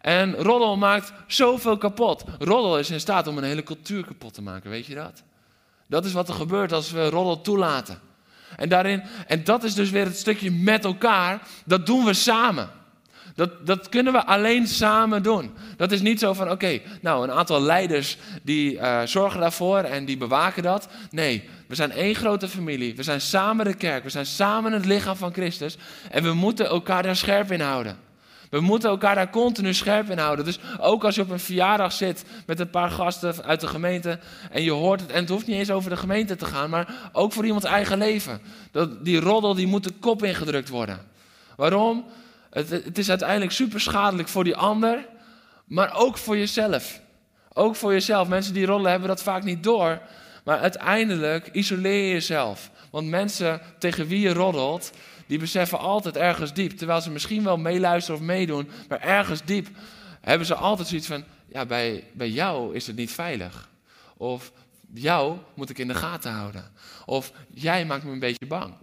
[0.00, 2.24] En roddel maakt zoveel kapot.
[2.38, 5.22] Roddel is in staat om een hele cultuur kapot te maken, weet je dat?
[5.86, 8.00] Dat is wat er gebeurt als we roddel toelaten.
[8.56, 12.70] En, daarin, en dat is dus weer het stukje met elkaar, dat doen we samen.
[13.36, 15.54] Dat, dat kunnen we alleen samen doen.
[15.76, 20.04] Dat is niet zo van, oké, nou een aantal leiders die uh, zorgen daarvoor en
[20.04, 20.88] die bewaken dat.
[21.10, 22.96] Nee, we zijn één grote familie.
[22.96, 24.02] We zijn samen de kerk.
[24.02, 25.76] We zijn samen het lichaam van Christus.
[26.10, 27.96] En we moeten elkaar daar scherp in houden.
[28.50, 30.44] We moeten elkaar daar continu scherp in houden.
[30.44, 34.18] Dus ook als je op een verjaardag zit met een paar gasten uit de gemeente
[34.50, 37.10] en je hoort het, en het hoeft niet eens over de gemeente te gaan, maar
[37.12, 38.40] ook voor iemands eigen leven.
[38.70, 40.98] Dat, die roddel die moet de kop ingedrukt worden.
[41.56, 42.04] Waarom?
[42.56, 45.06] Het, het is uiteindelijk super schadelijk voor die ander,
[45.64, 47.00] maar ook voor jezelf.
[47.52, 48.28] Ook voor jezelf.
[48.28, 50.00] Mensen die roddelen hebben dat vaak niet door.
[50.44, 52.70] Maar uiteindelijk isoleer je jezelf.
[52.90, 54.90] Want mensen tegen wie je roddelt,
[55.26, 59.68] die beseffen altijd ergens diep, terwijl ze misschien wel meeluisteren of meedoen, maar ergens diep
[60.20, 63.68] hebben ze altijd zoiets van, ja, bij, bij jou is het niet veilig.
[64.16, 64.52] Of
[64.94, 66.70] jou moet ik in de gaten houden.
[67.06, 68.74] Of jij maakt me een beetje bang.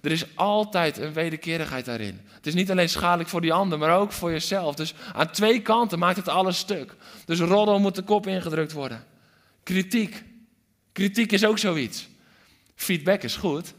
[0.00, 2.20] Er is altijd een wederkerigheid daarin.
[2.34, 4.74] Het is niet alleen schadelijk voor die ander, maar ook voor jezelf.
[4.74, 6.94] Dus aan twee kanten maakt het alles stuk.
[7.24, 9.04] Dus roddel moet de kop ingedrukt worden.
[9.62, 10.24] Kritiek.
[10.92, 12.08] Kritiek is ook zoiets.
[12.74, 13.74] Feedback is goed,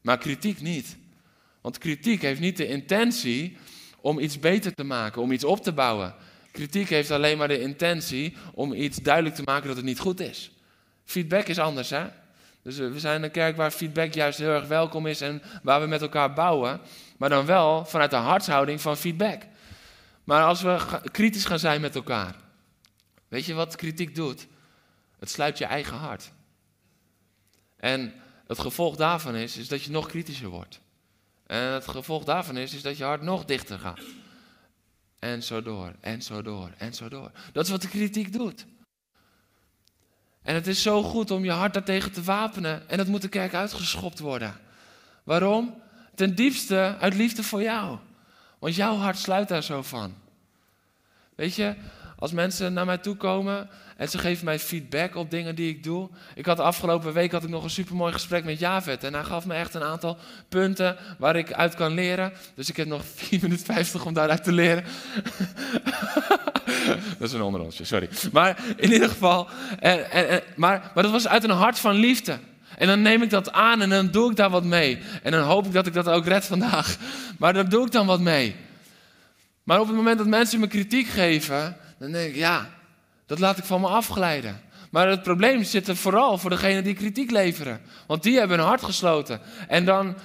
[0.00, 0.96] maar kritiek niet.
[1.60, 3.56] Want kritiek heeft niet de intentie
[4.00, 6.14] om iets beter te maken, om iets op te bouwen.
[6.52, 10.20] Kritiek heeft alleen maar de intentie om iets duidelijk te maken dat het niet goed
[10.20, 10.50] is.
[11.04, 12.06] Feedback is anders, hè?
[12.62, 15.86] Dus we zijn een kerk waar feedback juist heel erg welkom is en waar we
[15.86, 16.80] met elkaar bouwen,
[17.18, 19.42] maar dan wel vanuit de hartshouding van feedback.
[20.24, 22.36] Maar als we kritisch gaan zijn met elkaar,
[23.28, 24.46] weet je wat kritiek doet?
[25.18, 26.32] Het sluit je eigen hart.
[27.76, 28.14] En
[28.46, 30.80] het gevolg daarvan is, is dat je nog kritischer wordt.
[31.46, 34.00] En het gevolg daarvan is, is dat je hart nog dichter gaat.
[35.18, 37.30] En zo door, en zo door, en zo door.
[37.52, 38.66] Dat is wat de kritiek doet.
[40.42, 42.88] En het is zo goed om je hart daartegen te wapenen.
[42.88, 44.54] En dat moet de kerk uitgeschopt worden.
[45.24, 45.82] Waarom?
[46.14, 47.98] Ten diepste uit liefde voor jou.
[48.58, 50.14] Want jouw hart sluit daar zo van.
[51.34, 51.74] Weet je,
[52.18, 53.68] als mensen naar mij toe komen
[54.00, 56.08] en ze geven mij feedback op dingen die ik doe.
[56.34, 59.04] Ik had de afgelopen week had ik nog een supermooi gesprek met Javet.
[59.04, 62.32] En hij gaf me echt een aantal punten waar ik uit kan leren.
[62.54, 64.84] Dus ik heb nog 4 minuten 50 om daaruit te leren.
[67.18, 68.08] dat is een onderonsje, sorry.
[68.32, 72.38] Maar in ieder geval, en, en, maar, maar dat was uit een hart van liefde.
[72.76, 74.98] En dan neem ik dat aan en dan doe ik daar wat mee.
[75.22, 76.96] En dan hoop ik dat ik dat ook red vandaag.
[77.38, 78.56] Maar daar doe ik dan wat mee.
[79.62, 82.78] Maar op het moment dat mensen me kritiek geven, dan denk ik, ja,
[83.30, 84.60] dat laat ik van me afglijden.
[84.90, 87.80] Maar het probleem zit er vooral voor degenen die kritiek leveren.
[88.06, 89.40] Want die hebben hun hart gesloten.
[89.68, 90.16] En dan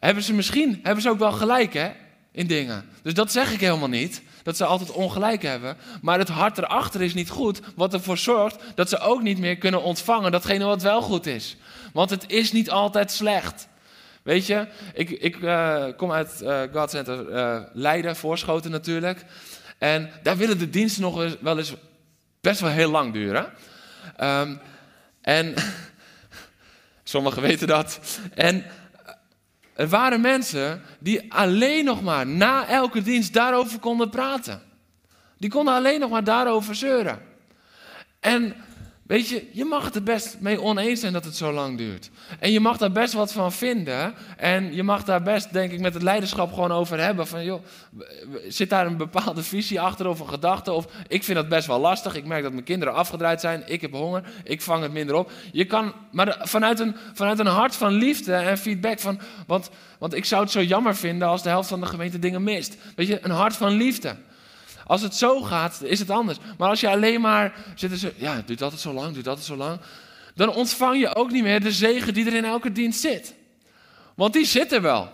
[0.00, 1.90] hebben ze misschien, hebben ze ook wel gelijk hè,
[2.32, 2.84] in dingen.
[3.02, 5.76] Dus dat zeg ik helemaal niet, dat ze altijd ongelijk hebben.
[6.02, 9.56] Maar het hart erachter is niet goed, wat ervoor zorgt dat ze ook niet meer
[9.56, 11.56] kunnen ontvangen datgene wat wel goed is.
[11.92, 13.68] Want het is niet altijd slecht.
[14.22, 19.24] Weet je, ik, ik uh, kom uit uh, God Center uh, Leiden, Voorschoten natuurlijk.
[19.78, 21.74] En daar willen de diensten nog wel eens
[22.44, 23.52] best wel heel lang duren.
[24.20, 24.60] Um,
[25.20, 25.54] en
[27.04, 28.00] sommigen weten dat.
[28.34, 28.64] En
[29.74, 34.62] er waren mensen die alleen nog maar na elke dienst daarover konden praten.
[35.38, 37.22] Die konden alleen nog maar daarover zeuren.
[38.20, 38.54] En
[39.06, 42.10] Weet je, je mag er best mee oneens zijn dat het zo lang duurt.
[42.38, 44.14] En je mag daar best wat van vinden.
[44.36, 47.26] En je mag daar best, denk ik, met het leiderschap gewoon over hebben.
[47.26, 47.64] Van, joh,
[48.48, 50.72] zit daar een bepaalde visie achter of een gedachte?
[50.72, 52.14] Of ik vind dat best wel lastig.
[52.14, 53.62] Ik merk dat mijn kinderen afgedraaid zijn.
[53.66, 54.22] Ik heb honger.
[54.44, 55.30] Ik vang het minder op.
[55.52, 59.20] Je kan, maar vanuit een, vanuit een hart van liefde en feedback van.
[59.46, 62.42] Want, want ik zou het zo jammer vinden als de helft van de gemeente dingen
[62.42, 62.76] mist.
[62.96, 64.16] Weet je, een hart van liefde.
[64.86, 66.38] Als het zo gaat, is het anders.
[66.58, 69.28] Maar als je alleen maar zit zo, ja, het duurt altijd zo lang, het duurt
[69.28, 69.80] altijd zo lang.
[70.34, 73.34] Dan ontvang je ook niet meer de zegen die er in elke dienst zit.
[74.14, 75.10] Want die zit er wel.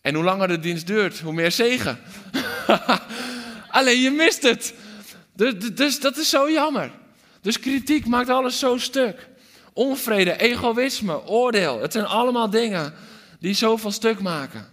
[0.00, 1.98] En hoe langer de dienst duurt, hoe meer zegen.
[3.68, 4.74] alleen je mist het.
[5.34, 6.90] Dus, dus dat is zo jammer.
[7.40, 9.28] Dus kritiek maakt alles zo stuk.
[9.72, 11.80] Onvrede, egoïsme, oordeel.
[11.80, 12.94] Het zijn allemaal dingen
[13.40, 14.66] die zoveel stuk maken.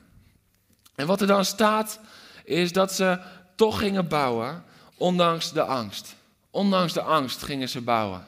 [0.96, 2.00] En wat er dan staat,
[2.44, 3.20] is dat ze
[3.56, 4.64] toch gingen bouwen,
[4.98, 6.16] ondanks de angst.
[6.52, 8.26] Ondanks de angst gingen ze bouwen.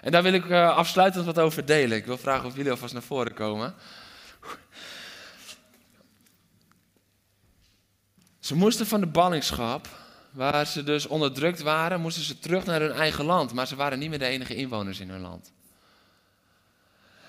[0.00, 1.96] En daar wil ik uh, afsluitend wat over delen.
[1.96, 3.74] Ik wil vragen of jullie alvast naar voren komen.
[8.40, 9.88] Ze moesten van de ballingschap,
[10.30, 13.52] waar ze dus onderdrukt waren, moesten ze terug naar hun eigen land.
[13.52, 15.52] Maar ze waren niet meer de enige inwoners in hun land.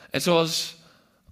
[0.10, 0.76] En zoals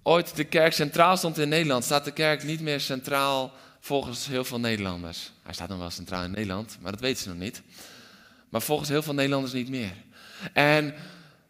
[0.02, 4.44] ooit de kerk centraal stond in Nederland, staat de kerk niet meer centraal volgens heel
[4.44, 5.32] veel Nederlanders.
[5.44, 7.62] Hij staat nog wel centraal in Nederland, maar dat weten ze nog niet.
[8.48, 9.92] Maar volgens heel veel Nederlanders niet meer.
[10.52, 10.94] En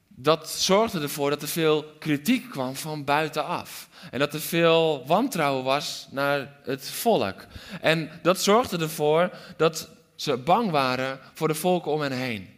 [0.08, 3.88] dat zorgde ervoor dat er veel kritiek kwam van buitenaf.
[4.10, 7.46] En dat er veel wantrouwen was naar het volk.
[7.80, 12.53] En dat zorgde ervoor dat ze bang waren voor de volken om hen heen.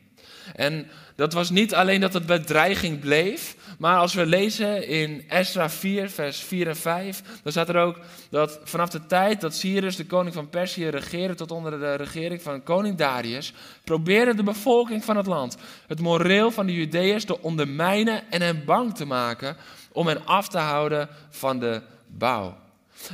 [0.54, 5.70] En dat was niet alleen dat het bedreiging bleef, maar als we lezen in Esra
[5.70, 7.98] 4, vers 4 en 5, dan staat er ook
[8.30, 12.42] dat vanaf de tijd dat Cyrus, de koning van Perzië, regeerde tot onder de regering
[12.42, 13.52] van koning Darius,
[13.84, 15.56] probeerde de bevolking van het land
[15.86, 19.56] het moreel van de Judeërs te ondermijnen en hen bang te maken
[19.92, 22.65] om hen af te houden van de bouw.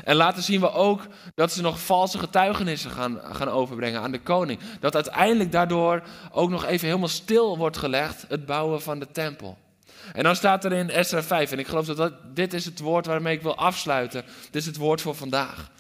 [0.05, 4.21] En later zien we ook dat ze nog valse getuigenissen gaan, gaan overbrengen aan de
[4.21, 4.61] koning.
[4.81, 6.03] Dat uiteindelijk daardoor
[6.33, 9.59] ook nog even helemaal stil wordt gelegd, het bouwen van de tempel.
[10.13, 13.07] En dan staat er in Esra 5, en ik geloof dat, dit is het woord
[13.07, 14.25] waarmee ik wil afsluiten.
[14.51, 15.71] Dit is het woord voor vandaag.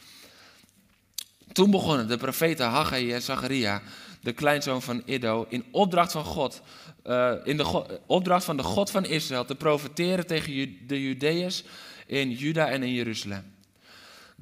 [1.52, 3.82] Toen begonnen de profeten Haggai en Zacharia,
[4.20, 6.60] de kleinzoon van Iddo, in opdracht van God,
[7.06, 11.64] uh, in de opdracht van de God van Israël, te profeteren tegen de Judeërs
[12.06, 13.54] in Juda en in Jeruzalem.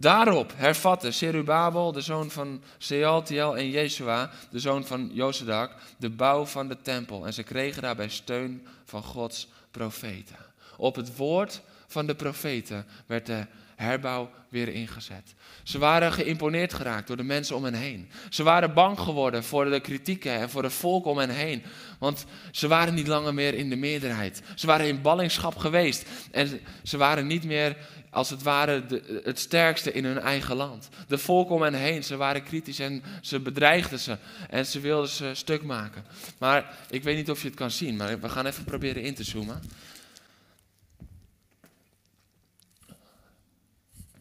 [0.00, 6.44] Daarop hervatte Serubabel, de zoon van Sealtiel, en Jeshua, de zoon van Josedak, de bouw
[6.44, 7.26] van de tempel.
[7.26, 10.36] En ze kregen daarbij steun van Gods profeten.
[10.76, 13.46] Op het woord van de profeten werd de
[13.80, 15.34] herbouw weer ingezet.
[15.62, 18.10] Ze waren geïmponeerd geraakt door de mensen om hen heen.
[18.30, 21.62] Ze waren bang geworden voor de kritieken en voor het volk om hen heen.
[21.98, 24.42] Want ze waren niet langer meer in de meerderheid.
[24.54, 26.08] Ze waren in ballingschap geweest.
[26.30, 27.76] En ze waren niet meer,
[28.10, 28.84] als het ware,
[29.24, 30.88] het sterkste in hun eigen land.
[31.08, 34.18] De volk om hen heen, ze waren kritisch en ze bedreigden ze.
[34.48, 36.04] En ze wilden ze stuk maken.
[36.38, 39.14] Maar ik weet niet of je het kan zien, maar we gaan even proberen in
[39.14, 39.60] te zoomen.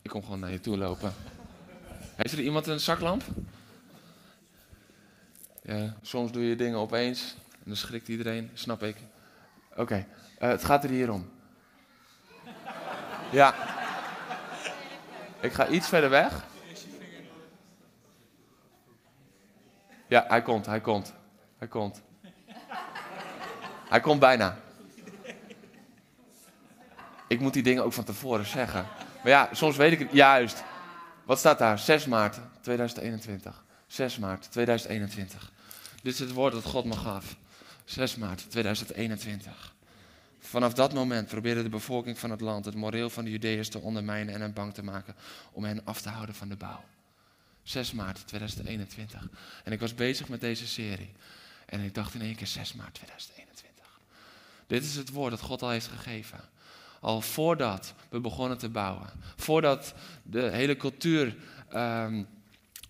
[0.09, 1.13] Ik kom gewoon naar je toe lopen.
[2.15, 3.23] Heeft er iemand een zaklamp?
[5.61, 8.95] Ja, soms doe je dingen opeens en dan schrikt iedereen, snap ik.
[9.75, 10.05] Oké,
[10.37, 11.29] eh, het gaat er hier om.
[13.31, 13.55] Ja.
[15.39, 16.45] Ik ga iets verder weg.
[20.07, 21.13] Ja, hij komt, hij komt.
[21.57, 22.01] Hij komt.
[23.89, 24.57] Hij komt bijna.
[27.27, 28.85] Ik moet die dingen ook van tevoren zeggen.
[29.23, 30.11] Maar ja, soms weet ik het.
[30.11, 30.63] Juist.
[31.23, 31.79] Wat staat daar?
[31.79, 33.63] 6 maart 2021.
[33.87, 35.51] 6 maart 2021.
[36.01, 37.35] Dit is het woord dat God me gaf.
[37.85, 39.73] 6 maart 2021.
[40.39, 43.79] Vanaf dat moment probeerde de bevolking van het land het moreel van de Judeërs te
[43.79, 45.15] ondermijnen en hen bang te maken
[45.51, 46.83] om hen af te houden van de bouw.
[47.63, 49.27] 6 maart 2021.
[49.63, 51.11] En ik was bezig met deze serie.
[51.65, 53.99] En ik dacht in één keer 6 maart 2021.
[54.67, 56.39] Dit is het woord dat God al heeft gegeven.
[56.99, 59.09] Al voordat we begonnen te bouwen.
[59.35, 59.93] Voordat
[60.23, 61.35] de hele cultuur.
[61.73, 62.27] Um,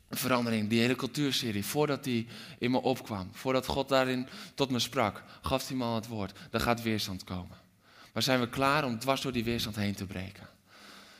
[0.09, 5.23] verandering, die hele cultuurserie, voordat die in me opkwam, voordat God daarin tot me sprak,
[5.41, 6.37] gaf hij me al het woord.
[6.51, 7.57] Er gaat weerstand komen.
[8.13, 10.47] Maar zijn we klaar om dwars door die weerstand heen te breken?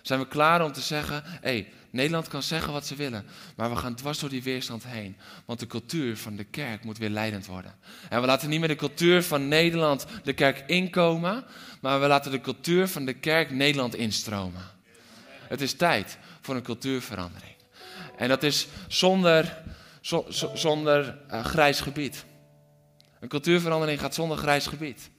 [0.10, 3.70] Zijn we klaar om te zeggen, hé, hey, Nederland kan zeggen wat ze willen, maar
[3.70, 5.18] we gaan dwars door die weerstand heen.
[5.45, 7.76] Want de cultuur van de kerk moet weer leidend worden.
[8.10, 11.45] En we laten niet meer de cultuur van Nederland de kerk inkomen,
[11.82, 14.62] maar we laten de cultuur van de kerk Nederland instromen.
[15.47, 17.55] Het is tijd voor een cultuurverandering.
[18.18, 19.57] En dat is zonder,
[20.53, 22.26] zonder uh, grijs gebied.
[23.20, 25.10] Een cultuurverandering gaat zonder grijs gebied.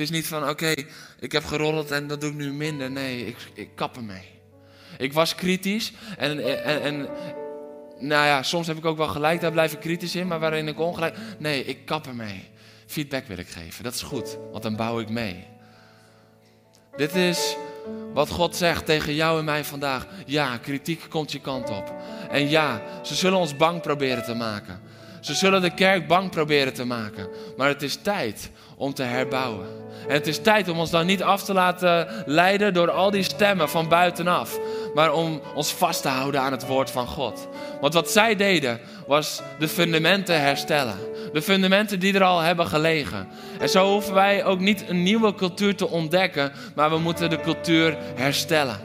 [0.00, 0.74] Het is niet van, oké,
[1.18, 2.90] ik heb geroddeld en dat doe ik nu minder.
[2.90, 4.28] Nee, ik, ik kap ermee.
[4.98, 7.08] Ik was kritisch en, en, en,
[7.98, 10.68] nou ja, soms heb ik ook wel gelijk, daar blijf ik kritisch in, maar waarin
[10.68, 11.16] ik ongelijk...
[11.38, 12.48] Nee, ik kap ermee.
[12.86, 15.44] Feedback wil ik geven, dat is goed, want dan bouw ik mee.
[16.96, 17.56] Dit is
[18.12, 20.06] wat God zegt tegen jou en mij vandaag.
[20.26, 21.94] Ja, kritiek komt je kant op.
[22.30, 24.80] En ja, ze zullen ons bang proberen te maken.
[25.20, 27.28] Ze zullen de kerk bang proberen te maken.
[27.56, 29.66] Maar het is tijd om te herbouwen.
[30.08, 33.22] En het is tijd om ons dan niet af te laten leiden door al die
[33.22, 34.58] stemmen van buitenaf.
[34.94, 37.48] Maar om ons vast te houden aan het woord van God.
[37.80, 40.96] Want wat zij deden was de fundamenten herstellen.
[41.32, 43.28] De fundamenten die er al hebben gelegen.
[43.60, 47.40] En zo hoeven wij ook niet een nieuwe cultuur te ontdekken, maar we moeten de
[47.40, 48.78] cultuur herstellen.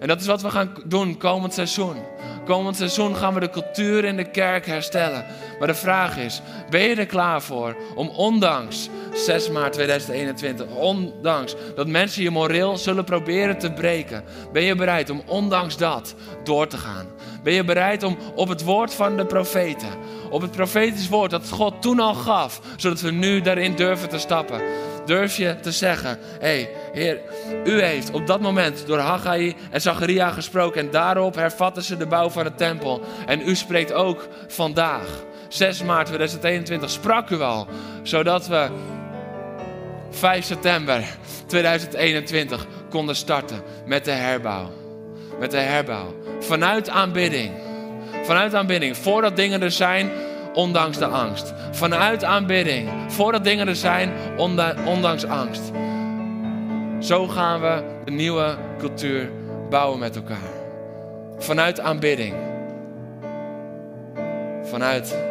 [0.00, 1.96] En dat is wat we gaan doen komend seizoen.
[2.44, 5.24] Komend seizoen gaan we de cultuur in de kerk herstellen.
[5.62, 6.40] Maar de vraag is:
[6.70, 12.76] ben je er klaar voor om ondanks 6 maart 2021, ondanks dat mensen je moreel
[12.76, 17.06] zullen proberen te breken, ben je bereid om ondanks dat door te gaan?
[17.42, 19.88] Ben je bereid om op het woord van de profeten,
[20.30, 24.18] op het profetisch woord dat God toen al gaf, zodat we nu daarin durven te
[24.18, 24.60] stappen?
[25.04, 27.20] Durf je te zeggen: Hé, hey, Heer,
[27.64, 32.06] u heeft op dat moment door Haggai en Zacharia gesproken en daarop hervatten ze de
[32.06, 33.00] bouw van de tempel.
[33.26, 37.66] En u spreekt ook vandaag, 6 maart 2021, sprak u al,
[38.02, 38.68] zodat we
[40.10, 41.04] 5 september
[41.46, 44.70] 2021 konden starten met de herbouw.
[45.38, 46.14] Met de herbouw.
[46.40, 47.50] Vanuit aanbidding.
[48.24, 48.96] Vanuit aanbidding.
[48.96, 50.10] Voordat dingen er zijn,
[50.54, 51.54] ondanks de angst.
[51.70, 52.88] Vanuit aanbidding.
[53.08, 54.12] Voordat dingen er zijn,
[54.84, 55.70] ondanks angst.
[57.00, 59.30] Zo gaan we een nieuwe cultuur
[59.70, 60.50] bouwen met elkaar.
[61.38, 62.34] Vanuit aanbidding.
[64.62, 65.30] Vanuit